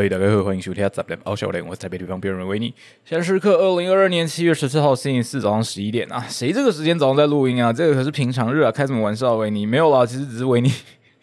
[0.00, 2.72] 嘿，大家好，欢迎收听《杂谈奥小联》，我是台北地方辩论维尼。
[3.04, 7.70] 现在时刻二零二二年七月十四号星期四早上十一点啊，谁这个时间早上在录音啊？
[7.70, 9.66] 这个可是平常日啊，开什么玩笑，维尼？
[9.66, 10.72] 没有啦，其实只是维尼，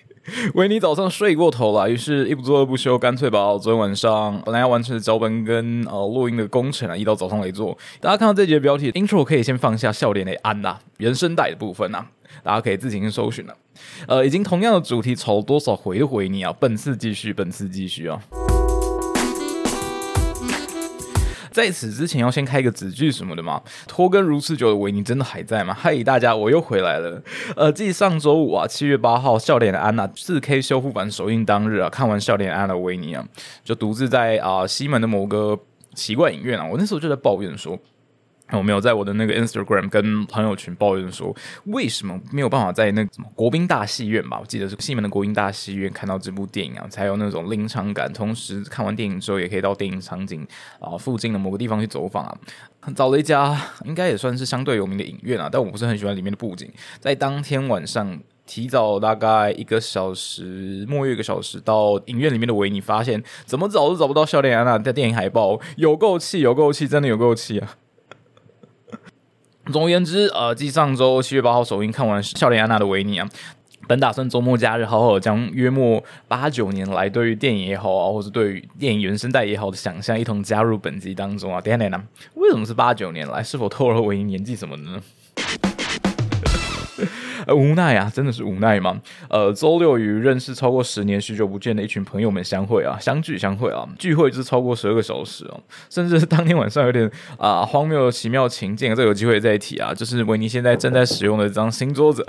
[0.53, 7.75] 维尼早上睡过头了，于是一不做二不休，干脆把昨天晚上本来要完成的脚本跟呃录音的工程啊，移到早上来做。
[7.99, 12.05] 大家看到这节标题，intro 可以先放下笑脸的安呐，原声带的部分呐。
[12.43, 13.57] 大家可以自行搜寻了。
[14.07, 16.53] 呃，已经同样的主题炒多少回回你啊？
[16.59, 18.21] 本次继续，本次继续啊！
[21.57, 23.59] 在此之前要先开个子句什么的嘛？
[23.87, 25.73] 拖更如此久的维尼真的还在吗？
[25.73, 27.19] 嗨，大家，我又回来了。
[27.55, 33.25] 呃，继上周五啊，七月八号，笑脸的安娜四 K 修复版首映当日啊，看完笑脸安娜维尼啊，
[33.63, 35.57] 就独自在啊西门的某个
[35.95, 37.75] 奇怪影院啊，我那时候就在抱怨说。
[38.51, 44.39] 我没有在我的那个 Instagram 跟朋友群抱怨说，为什么没有办法在那什么国宾大戏院吧？
[44.39, 48.11] 我记得是西门的国宾大戏院看到这部电影啊，才有那种临场感。
[48.13, 50.47] 同时看完电影之后，也可以到电影场景
[50.79, 52.37] 啊附近的某个地方去走访啊。
[52.95, 56.71] 找了一家应该也算是相对有名的影院啊，但我不是很喜欢里面的布景。
[56.99, 67.75] 在当天晚上提早大概一个小时，末约一个小时到影院里面的维尼，发现怎么找都找不到笑脸安娜的电影海报，有够气，有够气，真的有够气啊！
[69.71, 73.27] 总而言之，呃，继上周七月八号首映看完《笑脸安娜》的维尼啊，
[73.87, 81.59] 本打算周末假日好好将约莫八九年来对于电影也好啊，或是对于电影原声带也好的想象一同加入本集当中啊。
[81.59, 82.01] 等下等下，
[82.35, 83.43] 为什么是八九年来？
[83.43, 85.01] 是否透露维尼年纪什么的呢？
[87.47, 89.01] 呃，无奈啊，真的是无奈嘛。
[89.29, 99.93] 呃，周六与认识超过十年、许久不见的一群朋友们相会啊，相聚相会啊，聚会就是超过十二个小时哦，甚至当天晚上有点啊荒谬的奇妙情境，这有机会再提啊。
[99.93, 102.25] 就是维尼现在正在使用的这张新桌子，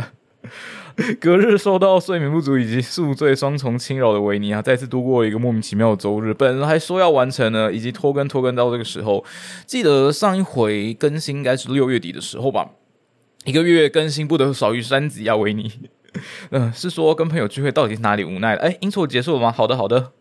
[1.20, 6.32] 隔日受到睡眠不足以及宿醉双重侵扰的维尼啊，再次度过一个莫名其妙的周日。
[6.32, 9.25] 本人还说要完成呢，以及拖更拖更到这个时候，
[9.66, 12.70] 记得上一回更新应该是六月底的时候吧。
[13.44, 15.72] 一个月更新不得少于三集啊，维尼。
[16.50, 18.60] 嗯， 是说跟朋友聚会到底是哪里无奈了？
[18.60, 19.53] 哎，音错结束了吗？
[19.53, 20.12] 好的，好的。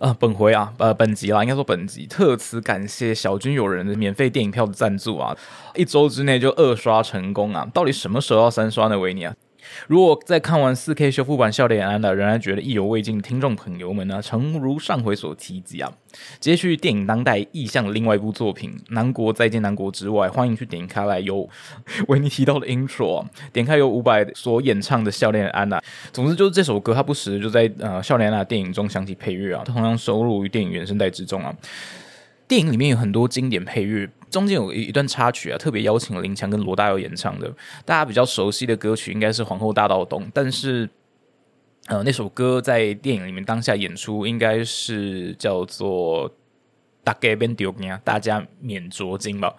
[0.00, 5.36] 啊，本回啊，呃，本集啦，应该说本集特此感谢小军友人的免费电影票的赞助啊，
[5.76, 8.98] 一周之内就二刷成功啊，到底什么时候要三刷呢？
[8.98, 9.34] 维尼啊？
[9.86, 15.92] 如果在看完四 K 修复版《笑脸安娜》仍然觉得意犹未尽，听众朋友们呢，诚如上回所提及啊，
[16.40, 21.48] 接续电影当代意象的另外一部作品《南国再见南国》之外，欢迎去点开来由
[22.08, 25.78] 维尼提到的 Intro，点开由伍佰所演唱的《笑脸安娜》。
[26.12, 31.54] 总之就是这首歌，它不时就在呃《笑脸安娜》电影中响起配乐啊，它同样收录于电影原声带之中啊。
[32.46, 34.08] 电影里面有很多经典配乐。
[34.32, 37.54] 中间有一一段插曲啊，特别邀请林强跟罗大佑演唱的。
[37.84, 40.88] 大家比较熟悉的歌曲应该是《皇后大道东》，但是
[41.86, 46.30] 呃，那首歌在电影里面当下演出应该是叫做
[47.04, 49.54] 《大家别丢惊》，大家免着惊吧。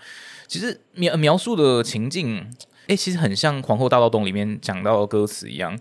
[0.48, 2.50] 其实描描述的情境，
[2.88, 5.78] 哎，其实很像《皇后大道东》里面讲到的歌词一样。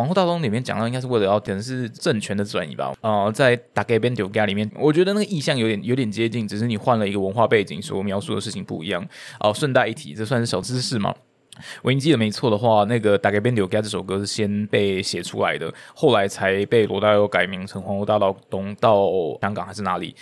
[0.00, 2.90] 皇后大东里面讲到，应该是为了要等是政权的转移吧。
[3.02, 9.06] 呃，在打给边丢家里面，我觉得那个意象有点有点接近，只是你换了一个文化背景，所描述的事情不一样。
[9.40, 11.14] 哦，顺带一提，这算是小知识吗？
[11.82, 19.06] 我记得没错的话，那个打给边丢家这首歌是先被写出来的，后来才被罗大佑改名成皇后大道东到
[19.42, 20.16] 香港还是哪里。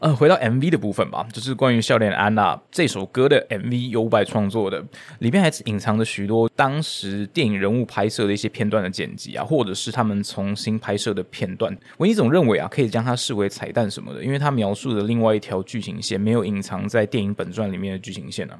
[0.00, 4.82] 呃，回到 MV 的部分吧，就是关于《笑脸安娜》这首歌的 MV，由伍佰创作的，
[5.18, 11.76] 里面还是隐藏着许多当时电影人物拍摄的一些片段的剪辑啊，或者是他们重新拍摄的片段。
[11.98, 18.54] 我一总认为啊，可以将它视为彩蛋什么的，因为它描述的另外一条剧情线没有隐藏在电影本传里面的剧情线呢。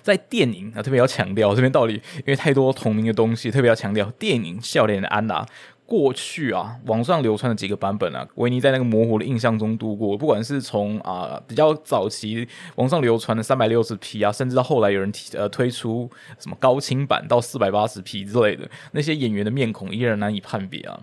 [0.00, 5.42] 在电影啊，特别要强调这边道理，因为太多同名的东西，特别要强调电影《笑脸的安娜》。
[5.86, 10.16] 过去啊，网上流传的几个版本啊，维尼在那个模糊的印象中度过。
[10.16, 21.00] 不管是从啊比较早期网上流传的三百六十 P 啊，甚至到后来有人提呃推出什么高清版到四百八十 P 之类的，那些演员的面孔依然难以判别啊。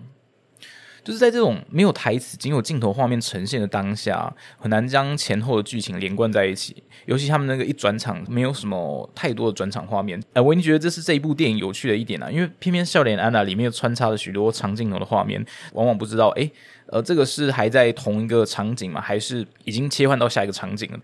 [1.04, 6.82] 就是在这种没有台词、仅有镜头画面呈现的当下，很难将前后的剧情连贯在一起。
[7.06, 10.22] 尤其他们那个一转场，没有什么太多的转场画面。
[10.34, 16.48] 哎，我已经觉得这是这一部电影有趣的一点啊，因为偏偏笑脸安娜里面又穿插了许多长镜头的画面，往往不知道，哎，
[16.92, 19.00] 呃，这个是还在同一个场景吗？
[19.00, 21.00] 还是已经切换到下一个场景了？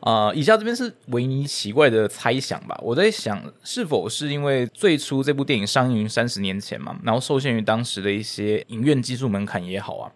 [0.00, 2.76] 啊，以下这边是维尼奇怪的猜想吧。
[2.82, 10.10] 我在想，是否是因为最初这部电影上映于三十年前嘛，然后受限于当时的一些影院技术门槛也好啊，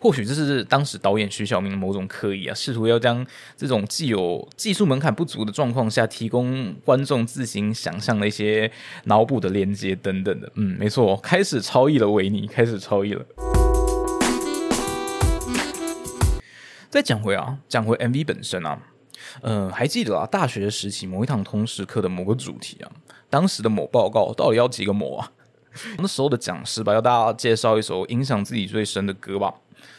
[0.00, 3.24] 或许这是当时导演徐晓明的某种刻意啊，试图要将
[3.56, 8.68] 这种既有技术门槛不足的状况下，提供观众自行想象的一些
[9.04, 10.50] 脑补的连接等等的。
[10.54, 13.24] 嗯，没错，开始超译了维尼，开始超译了。
[16.96, 18.78] 再讲回啊，讲回 MV 本身啊，
[19.42, 22.90] 呃，还记得啊，大学时期某一堂通识课的某个主题啊，
[23.28, 25.30] 当时的某报告到底要几个某啊？
[26.00, 29.52] 那时候的讲师吧，要大家介绍一首影响自己最深的歌吧。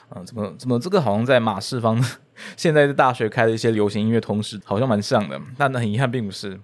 [0.09, 2.03] 嗯，怎么怎么这个好像在马世芳
[2.57, 5.39] 现在在大学开的一些流行音乐同时，好像蛮像的。
[5.55, 6.59] 但很遗憾，并不是。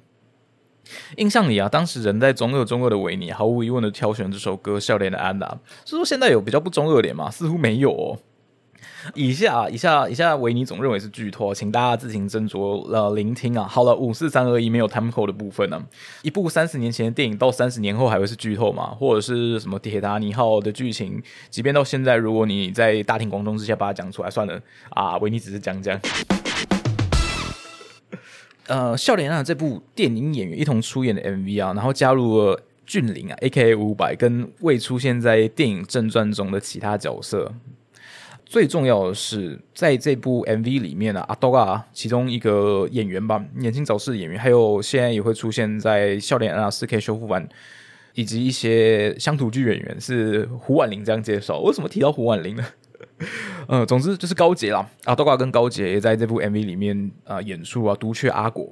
[1.18, 5.46] 印象里啊，当时人在中二中二的维尼，毫无疑问的挑选这首歌《笑脸的安娜》。
[5.88, 7.30] 是说现在有比较不中二点吗？
[7.30, 8.18] 似乎没有哦。
[9.16, 13.68] 以下以下以下维尼总认为是剧透，请大家自行斟酌了聆听啊。
[13.68, 15.82] 好了，五四三二一没有 time code 的部分呢。
[16.22, 18.96] 一部三十年前的电影到三十年后还会是剧透吗？
[18.98, 21.22] 或者是什么铁达尼号的剧情？
[21.50, 24.62] 即便到现在，如果你在大庭广众之下把它讲出来，算了
[24.92, 26.00] 啊，维尼只是讲讲。
[28.68, 33.76] 呃，笑脸啊，这部电影演员一同出演的 MV 啊，然后加入了俊霖啊，A.K.A.
[33.76, 37.52] 五百，跟未出现在电影正传中的其他角色。
[38.54, 47.50] 最重要的是，在这部 MV 里面啊，阿多嘎其中一个演员吧，年轻早逝的演员，还有现在也会出现在《笑脸》啊四 K 修复版，
[48.14, 51.62] 以及一些乡土剧演员是胡婉玲这样介绍。
[51.62, 52.64] 为什么提到胡婉玲呢？
[53.68, 58.72] 呃，总之就是高杰啦，阿多嘎跟高杰也在这部 MV 里面啊演出啊，独缺阿果。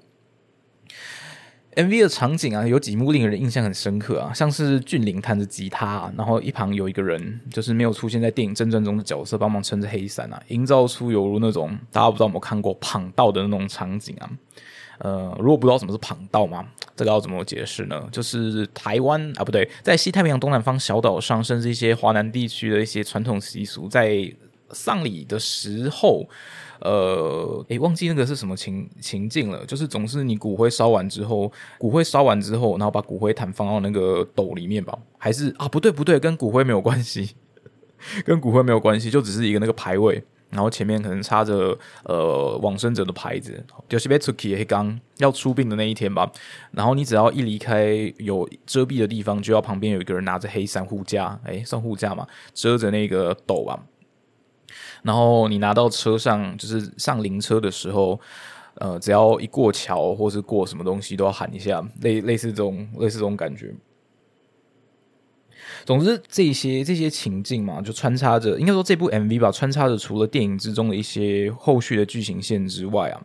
[1.75, 14.29] MV 的场景啊，有几幕令人印象很深刻啊，像是俊霖弹着吉他，然后一旁有一个人，就是没有出现在电影正传中的角色，帮忙撑着黑伞啊，营造出犹如那种大家不知道有没有看过旁道的那种场景啊。
[14.97, 16.67] 呃，如果不知道什么是旁道吗？
[16.95, 18.05] 这个要怎么解释呢？
[18.11, 24.29] 就是台湾啊，不对，在西太平洋东南方小岛上，甚至一些华南地区的一些传统习俗，在
[24.71, 26.27] 丧礼的时候。
[26.81, 29.65] 呃，诶，忘记那个是什么情情境了。
[29.65, 34.97] 就是总是你骨灰烧完之后，骨灰烧完之后，然后把骨灰坛放到那个斗里面吧？
[35.17, 37.35] 还是啊，不对不对，跟骨灰没有关系，
[38.25, 46.29] 跟骨灰没有关系，就只是一个那个牌位，然后前面可能插着呃往生者的牌子，就是被出去黑刚要出殡的那一天吧。
[46.71, 53.79] 然后你只要一离开有遮蔽的地方，就要旁边有一个人拿着黑伞护驾，诶，算护驾嘛，遮着那个斗吧。
[55.03, 58.19] 然后你拿到车上，就是上灵车的时候，
[58.75, 63.73] 呃，只要一过桥或是过什么东西，都要喊一下，类类似这种类似这种感觉。
[65.85, 73.21] 总之，这些这些情境嘛，就穿插着，应该说这部 MV 吧，穿插着除了电影之中的一些后续的剧情线之外啊。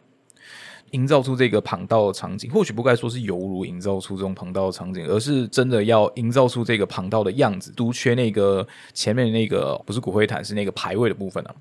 [0.93, 11.55] 营造出这个旁道的场景，或许不该说是犹如营造出这种旁道的场景，而是真的要营造出这个旁道的样子，独缺那个前面那个不是骨灰坛，是那个牌位的部分啊，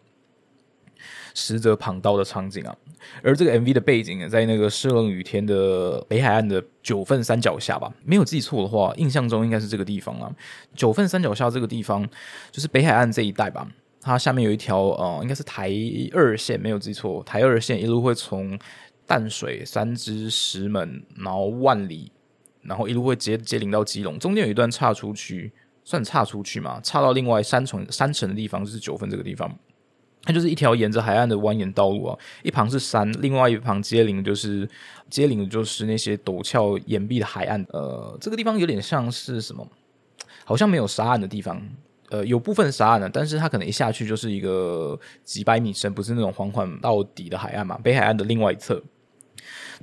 [1.34, 2.76] 实则旁道的场景啊。
[3.24, 10.32] 而这个 MV 的背景在那个湿冷雨天的北海岸的九份山脚下吧，没有记错的话，印象中应该是这个地方啊。
[10.76, 12.08] 九份山脚下这个地方
[12.52, 13.68] 就是北海岸这一带吧，
[14.02, 15.72] 它下面有一条呃，应该是台
[16.14, 18.58] 二线，没有记错，台二线一路会从。
[19.08, 22.12] 淡水、三支、石门，然后万里，
[22.62, 25.52] 然后一路会接接邻到基隆，中间有一段岔出去，
[25.84, 26.80] 算岔出去嘛？
[26.82, 29.56] 岔到另外山城山城的地方，就是九份这个地方，
[30.24, 34.68] 它就是一条沿着海岸的蜿蜒道路啊，一旁是山，另外一旁接邻就是
[35.10, 37.64] 接邻的就是那些陡峭岩壁的海岸。
[37.70, 39.68] 呃，这个地方有点像是什么？
[40.44, 41.62] 好像没有沙岸的地方，
[42.10, 47.80] 呃，有部分沙岸的，但是它可能一下去就是一个几百米深，不是那种缓缓到底的海岸嘛？
[47.84, 48.82] 北海岸的另外一侧。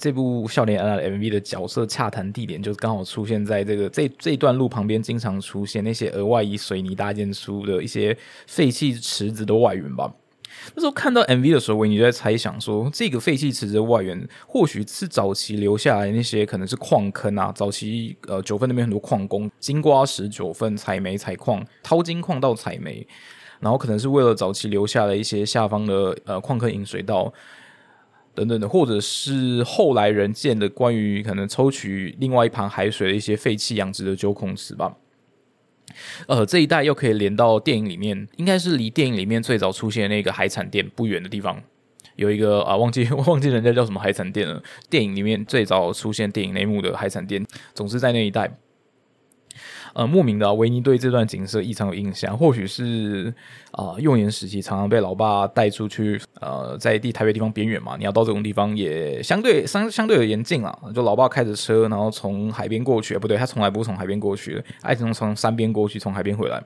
[0.02, 8.18] 这部《笑脸安娜》MV 的角色洽谈地点，就是刚好出现在这个这这段路旁边，经常出现那些额外以水泥搭建出的一些
[8.48, 10.12] 废弃池子的外缘吧。
[10.74, 17.52] 那时候看到 MV 的时候，我就在猜想说，这个废弃池子的外缘，或许是早期留下来那些可能是矿坑啊。
[17.54, 23.06] 早期呃九份那边很多矿工，金瓜石九份采煤采矿，掏金矿到采煤，
[23.60, 27.32] 然后可能是为了早期留下了一些下方的呃矿坑引水道。
[28.34, 34.96] 等等的，或者是后来人建的关于可能抽取另外一旁海水的一些废弃养殖的九孔池吧。
[36.26, 41.62] 呃，这一带又可以连到电影里面，应该是离电影里面最早出现那个海产店不远的地方，
[42.16, 44.62] 有一个啊，忘记 忘记人家叫什么海产店了。
[44.88, 48.50] 电影里面最早出现电影内幕的海产店，总是在那一带。
[49.94, 53.32] 呃，莫名的维尼对这段景色异常有印象，或许是
[53.72, 66.62] 啊，幼年时期常常被老爸带出去，呃，在地台北地方边缘嘛，你要到这种地方也相对相相对有严禁啊，就老爸开着车，然后从海边过去，不对，他从来不是从海边过去的，爱从从山边过去，从海边回来。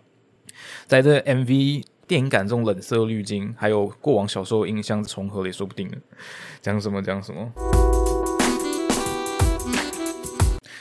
[0.87, 5.97] 在这 MV 电影感这种冷色滤镜，还有过往小时候印象重合也说不定呢。
[6.63, 7.76] 讲什么讲什么。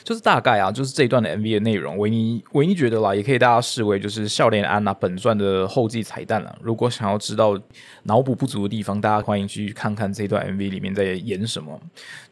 [0.06, 6.56] 就是大概啊，就是这一段的 MV 的内容，维尼维尼觉得啦，也可以大家视为就是笑脸安娜本传的后继彩蛋了。
[6.62, 7.60] 如果想要知道
[8.04, 11.82] 脑补不足的地方，大家欢迎去看看这段 MV 里面在演什么。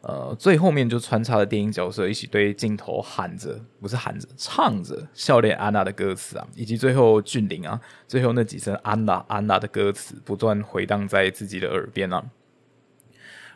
[0.02, 12.24] 呃，最后面就穿插了电影角色一起对镜头喊着，不是喊着，唱着笑脸安娜的歌词啊，以及最后俊玲啊，最后那几声安娜安娜的歌词不断回荡在自己的耳边啊。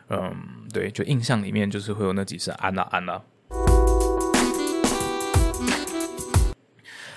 [0.09, 0.35] 嗯，
[0.73, 3.21] 对，就印象里面就是会有那几声安娜安娜。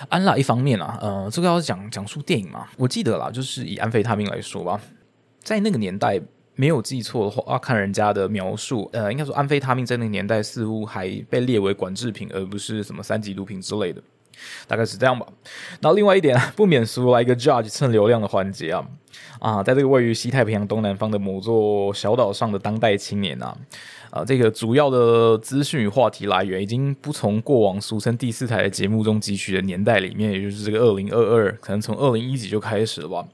[0.09, 4.79] 安拉一方面啊，呃，这个要讲讲述电影嘛，我记得啦，就是以安非他命来说吧，
[5.41, 6.19] 在那个年代
[6.55, 14.01] 没有记错的话，看人家的描述，呃，应该说安非他命在那个年代似乎还被列为管制品，而不是什么三级毒品之类的，
[14.67, 15.25] 大概是这样吧。
[15.81, 18.87] 然后另外一点，不免俗来一个 judge 蹭流量的环节啊。
[19.39, 23.57] 啊，在这个位于西太平洋东南方的某座小岛上的当代青年啊，
[24.09, 33.25] 啊，这个主要的资讯与话题来源已经不从过往俗称第四台的节目中汲取的年代里面，也就是这个二零二二，可能从二零一几就开始了吧。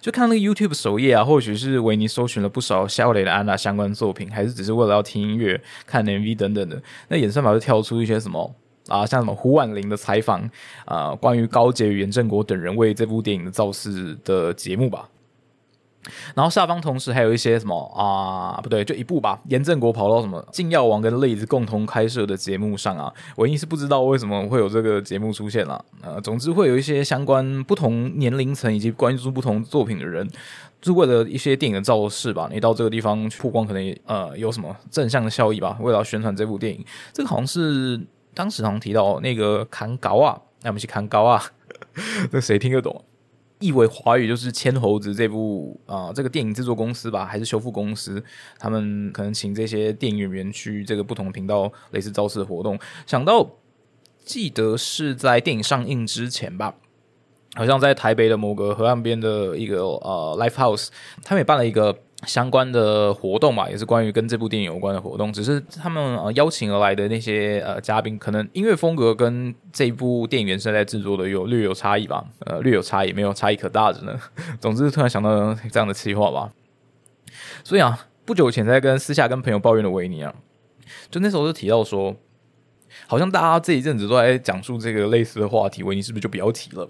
[0.00, 8.54] 就看那个 YouTube 首页啊，或许是维尼搜寻了不少夏雷的安娜相关作品，还是只是为了要听音乐、看 MV 等等的，那演算法就跳出一些什么。
[8.88, 10.48] 啊，像什么胡婉玲的采访，
[10.84, 15.08] 啊，关于高洁与严正国等人为这部电影的造势的节目吧。
[16.34, 19.40] 然后下方同时还有一些什么啊，不对，就一部吧。
[19.48, 25.84] 严正国跑到什么禁药王跟类子共同开设的节目上啊，我硬是不知道为什么会有这个节目出现了。
[26.02, 30.28] 呃，总之会有一些相关不同年龄层以及关注不同作品的人，
[30.82, 32.48] 是为了一些电影的造势吧。
[32.52, 35.76] 你到这个地方曝光，可能呃有什么正向的效益吧？
[35.80, 38.00] 为了宣传这部电影，这个好像是。
[38.36, 41.42] 当时好像提到那个砍高啊，那我们去砍高啊，
[42.30, 43.02] 这谁听得懂？
[43.58, 48.22] 译为华语就是《千猴子》这部啊，这个电影制作公司吧，还是修复公司？
[48.58, 52.78] 他们可能请这些电影演员去这个不同频道类似招式的活动。
[53.06, 53.48] 想到
[54.24, 56.74] 记得是在电影上映之前吧，
[57.54, 60.88] 好像在台北的某个河岸边的一个呃 Life House，
[61.22, 61.98] 他们也办了一个。
[62.24, 65.32] 相关的活动嘛，也是关于跟这部电影有关的活动。
[65.32, 74.18] 只是他们呃邀请而来的那些呃嘉宾，可能音乐风格跟这部电影原声在制作的有略有差异吧，呃略有差异，没有差异可大着呢。
[74.58, 76.50] 总之，突然想到这样的企划吧。
[77.62, 80.34] 所以啊，不久前在跟私下跟朋友抱怨的维尼啊，
[81.10, 82.16] 就那时候就提到说，
[83.06, 86.88] 好像大家这一阵子都在讲述这个类似的话题，维尼是不是就不要提了？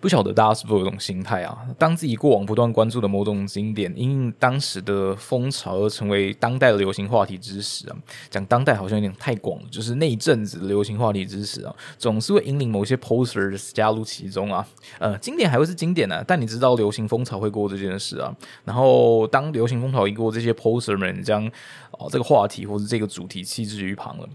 [0.00, 1.58] 不晓得大家是否有种心态啊？
[1.78, 7.96] 当自己过往不断关注的某种经典，因当时的风潮而成为当代的流行话题之时啊，
[8.30, 14.66] 讲当代好像有点太广了，就是那一阵子的流行话题之时啊，总是会引领某些 posters 加入其中啊。
[14.98, 18.34] 呃，经典还会是经典呢，但你知道流行风潮会过这件事啊。
[18.64, 21.46] 然后当流行风潮一过，这些 poster 们将
[21.92, 24.28] 哦这个话题或者这个主题弃之于旁了。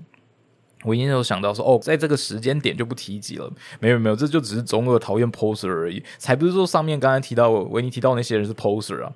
[0.84, 3.52] 我因有想到说，哦，在这个时间点就不提及了。
[3.80, 9.12] 没有没有，这就只是中二讨厌 poser 而已，才不是说上面刚才提到维尼提到那些人是 poser 啊。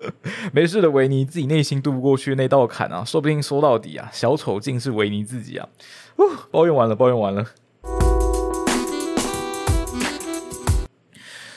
[0.52, 5.68] 没事的，维尼自己内心渡不过去那道坎啊，说不定说到底啊，小丑竟是维尼自己啊。
[6.16, 7.46] 哦抱怨完了，抱怨完了。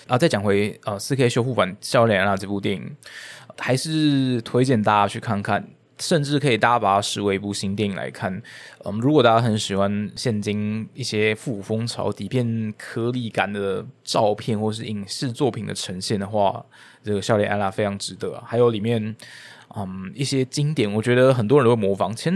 [0.08, 2.96] 啊，再讲回呃四 K 修复版《笑脸啊》这部电影，
[3.58, 5.68] 还是推荐大家去看看。
[6.02, 8.42] 甚至可以大家把它视为一部新电影来看。
[8.84, 16.66] 嗯，如果大家很喜欢现今一些复古风潮、底片颗粒感的照片或是影视作品的呈现的话，
[17.04, 18.44] 这个《笑脸安娜》非常值得啊。
[18.46, 19.16] 还有里面，
[19.76, 22.16] 嗯，一些经典，我觉得很多人都会模仿。
[22.16, 22.34] 前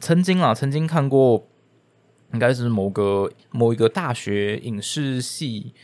[0.00, 1.46] 曾经啊，曾经看过，
[2.32, 5.74] 应该是某个某一个大学影视系。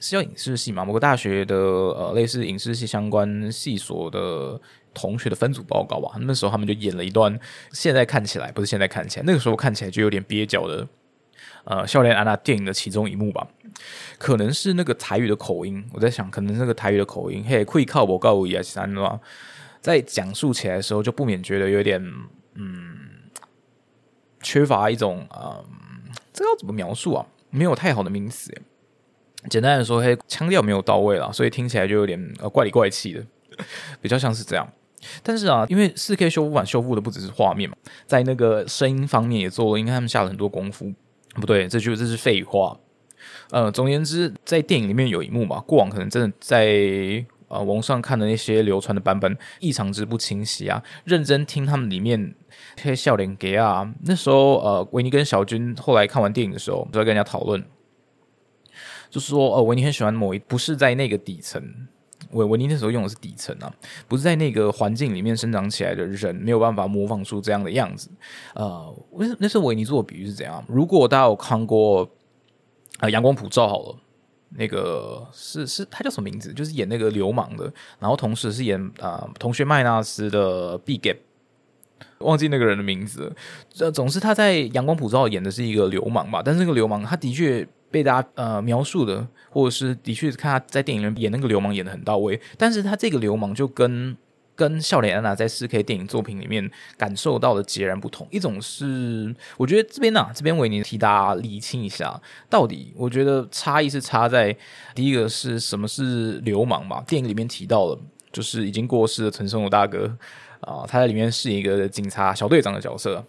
[0.00, 0.84] 是叫影视系嘛？
[0.84, 4.60] 某个大学的呃，类似影视系相关系所的
[4.94, 6.16] 同学的分组报告吧。
[6.20, 7.38] 那时候他们就演了一段，
[7.72, 10.86] 现在看起来不是现在看起来，那个时候看起来就有点蹩脚的
[11.64, 13.46] 呃，笑脸安娜电影的其中一幕吧。
[14.18, 19.20] 可能是那个台语的口音，我在想，可能那个台语的口音，嘿，会靠我告我一二三的
[19.80, 22.02] 在讲述起来的时候，就不免觉得有点
[22.54, 22.98] 嗯，
[24.42, 25.62] 缺乏一种啊，
[26.32, 27.24] 这个要怎么描述啊？
[27.50, 28.52] 没有太好的名词。
[29.48, 33.24] 简单的说，嘿，腔调没有到位了，所以听起来就有点呃怪里怪气的，
[34.00, 34.68] 比较像是这样。
[35.22, 37.76] 但是啊，因为四 K 修复版修复的不只是画面嘛，
[38.06, 40.92] 在那个声音方面也做了，应该他们下了很多功夫。
[41.34, 42.76] 不对，这就这是废话。
[43.50, 50.82] 呃，总而言之，在电影里面有一幕嘛，过往可能真的在呃网上看的那些流传的版本异常之不清晰啊。
[51.04, 52.34] 认真听他们里面
[52.76, 57.62] 那些笑脸给啊，那时候呃维尼跟小军后来看完电影的时候，就在跟人家讨论。
[59.10, 61.62] 就是说，呃，维尼很喜欢某一，不是在那个底层，
[62.32, 63.72] 维维尼那时候用的是底层啊，
[64.06, 68.10] 不是在那个环境里面生长起来的人，没有办法模仿出这样的样子。
[68.54, 70.64] 呃，那那时候维尼做的比喻是怎样？
[70.68, 72.08] 如果大家有看过
[72.98, 73.96] 啊，阳光普照好了，
[74.50, 76.52] 那个是是他叫什么名字？
[76.52, 81.16] 就是演那个流氓的，然后同时是演啊同学麦纳斯的 B Gap。
[82.18, 83.34] 忘记那个人的名字，
[83.70, 86.42] 这总是他在《阳光普照》演的是一个流氓吧？
[86.44, 92.40] 但是那个流氓，他的确被大家呃描述的，或者是的确看他在电影里面演那个流氓演的很到位。
[92.56, 94.16] 但是他这个流氓就跟
[94.54, 98.26] 跟笑脸安娜在四 K 电影作品里面感受到的截然不同。
[98.30, 104.56] 一种是，我觉得这边呢，这边维尼替大家理清一下，到底我觉得差异是差在
[104.94, 107.02] 第一个是什么是流氓嘛？
[107.06, 108.00] 电影里面提到了，
[108.32, 110.16] 就是已经过世的陈松勇大哥。
[110.60, 113.24] 啊，他在里面是一个警察小队长的角色，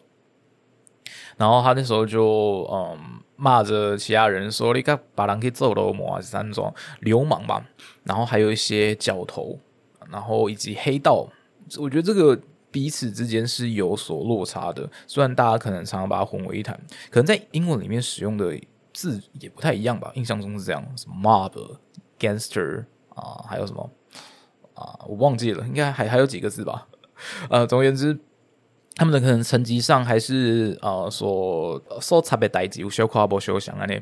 [1.38, 2.98] 然后他那时候就嗯
[3.40, 7.66] 骂着其他人说：“你看把人给揍了，某啊三种流氓吧。”
[8.04, 9.58] 然后还有一些角头，
[10.12, 11.26] 然后以及黑道，
[11.78, 12.38] 我觉得这个
[12.70, 14.90] 彼此之间是有所落差的。
[15.08, 16.78] 虽然大家可能常常把它混为一谈，
[17.10, 18.60] 可能在英文里面使用的
[18.94, 20.12] 字也不太一样吧。
[20.16, 21.78] 印象中是这样，什么 mob、
[22.20, 22.84] gangster
[23.16, 23.90] 啊，还有什么
[24.74, 26.88] 啊，我忘记了，应该还还有几个字吧。
[27.50, 28.20] 呃，总而言之，
[29.00, 33.98] 他们的可能层级上还是呃所所差别待遇，有小夸不休想啊呢。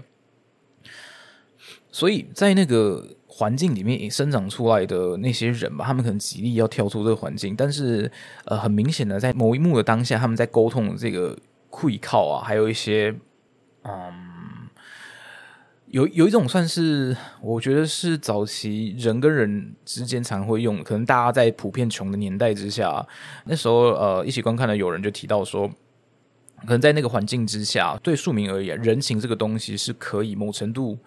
[1.91, 8.11] 所以在那个环境里面生长出来的那些人吧，他们可能极力要跳出这个环境，但是
[8.45, 11.37] 呃，很明显的在某一幕的当下，他们在沟通这个
[11.69, 13.15] 会靠啊，还有一些
[13.83, 14.26] 嗯。
[15.97, 23.03] 有有一种算是，我觉得是早期人跟人之间常会用，可能大家在普遍穷的年代之下，
[23.45, 25.67] 那时候呃一起观看的有人就提到说，
[26.59, 30.99] 可能在那个环境之下，对庶民而言，人情这个东西是可以某程度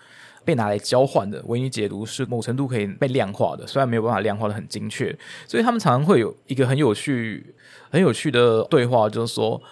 [0.45, 1.41] 被拿来交换的。
[1.47, 5.17] 为你解读是某程度可以被量化的，虽然没有办法量化的很精确，
[5.47, 7.55] 所以他们常常会有一个很有趣、
[7.91, 9.63] 很有趣的对话，就是说。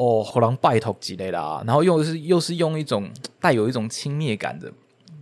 [0.00, 4.72] 哦，火狼拜托之类的啊，然后又是又是用一种带有一种轻蔑感的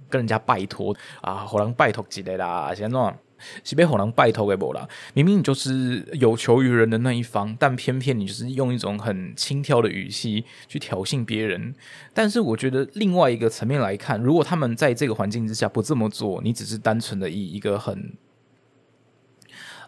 [0.09, 3.19] 跟人家拜托啊，火狼拜托之类的啊，现在
[3.65, 4.89] 是被火狼拜托给我啦？
[5.15, 11.75] 明明你就是有求于人的那一方，但偏偏你就是用一种很轻佻的语气去挑衅别人。
[12.15, 18.13] 但是我觉得另外一个层面来看，如果他们在这个环境之下不这么做，你只是单纯的以一个很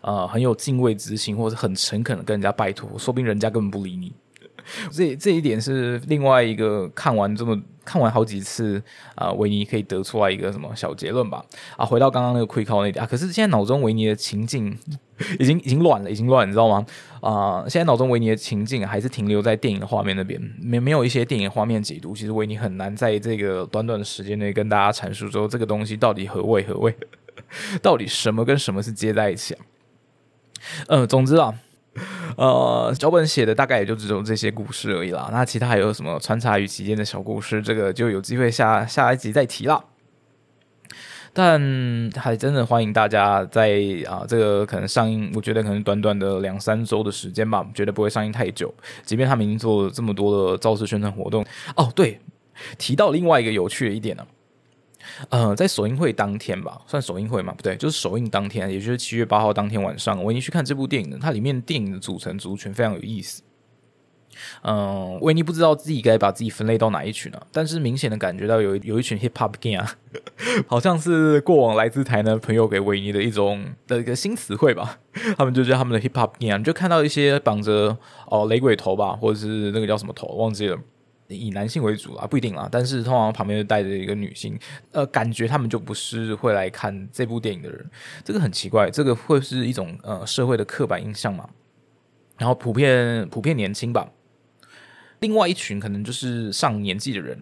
[0.01, 4.13] 呃很有敬畏之心，或者很诚恳的跟人家拜托，说不定人家根本不理你。
[4.91, 8.83] 这这一点是另外一个看完这么看完好几次
[9.15, 11.45] 啊，维尼可以得出来一个什么小结论吧？
[11.77, 14.77] 啊，回到刚刚那个窥靠那点啊，可是现在脑中维尼的情境
[15.39, 16.87] 已经已经乱了，已经乱，你知道吗？
[17.21, 26.95] 啊，现在脑中维尼的情境还是停留在电影的画面那边，没没有一些电影画面解读，其实维尼很难在这个短短的时间内跟大家阐述说这个东西到底何谓何谓，
[27.83, 29.61] 到底什么跟什么是接在一起啊？
[30.89, 31.55] 嗯，总之啊。
[32.37, 35.29] 呃，脚本写的大概也就只有这些故事而已啦。
[35.33, 39.85] 那其他还有什么穿插于其间的小故事，这个就有机会下下一集再提了。
[41.33, 48.73] 但还真的欢迎大家在啊，这个可能上映，我觉得可能短短的两三周的时间吧，绝对不会上映太久。
[49.05, 51.45] 即便他们已经做了这么多的造势宣传活动。
[51.77, 52.21] 哦，对，
[52.79, 54.27] 提到另外一个有趣的一点呢。
[55.29, 57.53] 呃，在首映会当天吧，算首映会嘛？
[57.55, 61.19] 不对，就是首映当天，也就是七月八号当天晚上，维尼去看这部电影的。
[61.19, 63.43] 它里面电影的组成族群非常有意思。
[64.63, 67.39] 嗯，维尼不知道自己该把自己分类到哪一群呢？
[67.53, 69.87] 但是明显的感觉到有有一群 hip hop gang，
[70.67, 74.99] 好像是过往来自台南朋友给维尼的一种的一个新词汇吧。
[75.37, 77.95] 他们就叫他们的 hip hop gang，就看到一些绑着
[78.29, 80.79] 哦雷鬼头吧，或者是那个叫什么头，忘记了。
[81.37, 82.69] 以男性为主啊，不一定啦。
[82.71, 84.59] 但是通常旁边就带着一个女性，
[84.93, 87.91] 呃，感觉他们就不是会来看这部电影的人，
[88.25, 88.91] 这个很奇怪。
[88.91, 91.49] 这个会是一种呃社会的刻板印象嘛？
[92.39, 94.11] 然后普遍普遍年轻吧。
[95.21, 97.39] 另外一群可能就是上年纪的人，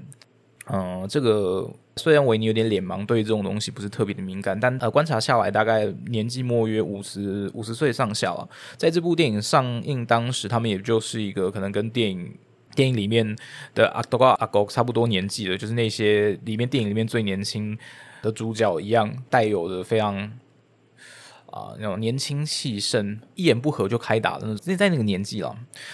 [0.66, 8.48] 嗯，这个虽然维尼有点脸盲，对这种东西不是特别的敏感，但呃观察下来，大概年纪莫约五十五十岁上下了。
[8.76, 12.36] 在这部电影上映当时，他们也就是一个可能跟电影。
[12.78, 13.36] 电影里面
[13.74, 17.76] 的阿多瓜阿狗差不多年纪的，就是那些里面电影里面最年轻
[18.22, 20.14] 的主角一样，带有的非常
[21.46, 25.52] 啊那种年轻气盛，一言不合就开打的那那在那个年纪了，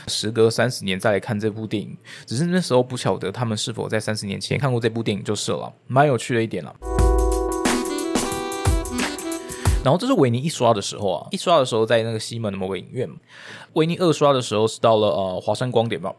[0.09, 6.77] 时隔三十年再来看这部电影，只是那时候不晓得他们是否在三十年前看过这部电影就是了，蛮有趣的一点了。
[9.83, 13.09] 然后这是维尼一刷的时候啊，一刷的时候在那个西门的某个影院，
[13.73, 16.15] 维尼二刷的时候是到了呃华山光点吧。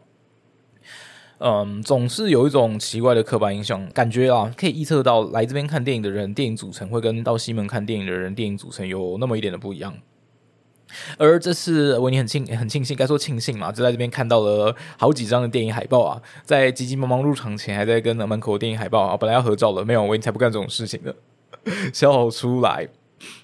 [1.38, 9.92] 嗯，总是有一种奇怪的刻板印象，感觉啊，可以预测到来这边看电影的人，电影组成会跟到西门看电影的人，电影组成有那么一点的不一样。
[11.18, 21.14] 而这次维尼很庆很庆幸，该说庆幸嘛，就在这边看到了好几张的电影海报啊，在急急忙忙入场前，还在跟门口的电影海报啊，本来要合照了，没有，维尼才不干这种事情的，
[21.92, 22.88] 笑出来。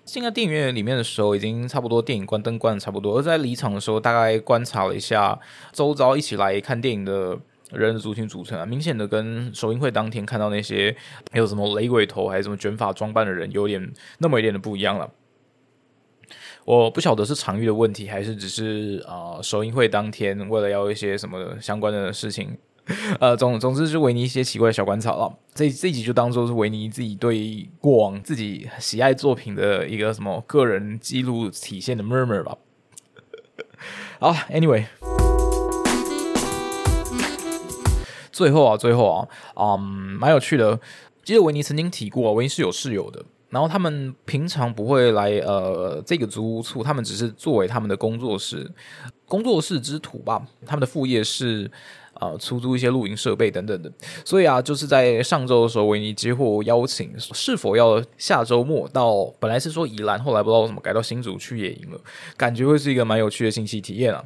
[0.05, 5.39] 进在电影院里面的时候，已经差不多电影关灯关的差不多，而在离场的时候，大概观察了一下
[5.73, 7.39] 周遭一起来看电影的
[7.73, 10.95] 人的族群组成啊，明显的跟首映会当天看到那些
[11.33, 15.11] 有什么雷鬼头还是什么卷发装扮的人，有点那么一点的不一样了。
[16.65, 22.57] 我不晓得是场域的问题，还是只是啊首映会当天为了要一些什么相关的事情，
[23.19, 25.37] 呃总总之是维尼一些奇怪的小观察了。
[25.55, 32.57] 这这集就当做是维尼自己对过往自己喜爱作品的一个什么个人记录体现的 murmur 吧。
[34.21, 34.87] 好，anyway，
[38.43, 39.79] 最后啊最后啊，嗯，
[40.19, 40.77] 蛮有趣的。
[41.23, 43.25] 记得维尼曾经提过，维尼是有室友的。
[43.51, 48.69] 然后他们平常不会来呃这个租屋处，他们只是作为他们的工作室、
[49.29, 50.45] 工作室之徒吧。
[50.67, 51.71] 他们的副业是
[52.15, 53.93] 呃出租一些露营设备等等的。
[54.25, 59.27] 所以啊，就是在上周的时候，维尼接获邀请，是否要下周末到？
[59.39, 62.01] 本来是说宜兰，后来不知道为什么改到新竹去野营了，
[62.37, 64.25] 感觉会是一个蛮有趣的信息体验啊。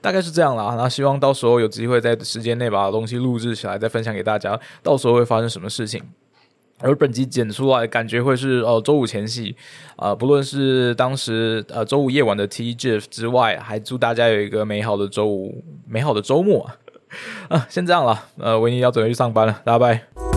[0.00, 0.74] 大概是这样啦。
[0.76, 4.58] 那希望到时候有机会在时间内把东西录制起来，再分享给大家。
[4.82, 6.02] 到时候会发生什么事情？
[6.80, 9.56] 而本集剪出来感觉会是哦，周五前夕，
[9.96, 16.70] 啊，不论是当时呃周五夜晚的 TGF 之外，还祝大家有一个美好的周五，美好的周末
[17.48, 17.66] 啊！
[17.68, 20.27] 先这样了，呃，维尼要准备去上班了，大家拜。